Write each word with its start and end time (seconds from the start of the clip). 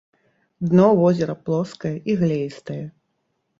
Дно 0.71 0.87
возера 1.01 1.35
плоскае 1.51 1.93
і 2.09 2.19
глеістае. 2.25 2.81